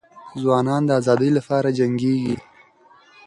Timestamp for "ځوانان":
0.41-0.81